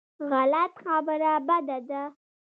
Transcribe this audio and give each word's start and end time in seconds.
غلط 0.29 0.73
خبره 0.83 1.33
بده 1.47 1.77
ده. 1.89 2.03